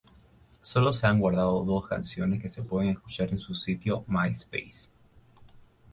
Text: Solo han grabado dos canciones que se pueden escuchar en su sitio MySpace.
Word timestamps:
Solo 0.63 0.89
han 1.03 1.21
grabado 1.21 1.63
dos 1.63 1.87
canciones 1.87 2.41
que 2.41 2.49
se 2.49 2.63
pueden 2.63 2.89
escuchar 2.89 3.29
en 3.33 3.37
su 3.37 3.53
sitio 3.53 4.03
MySpace. 4.07 4.89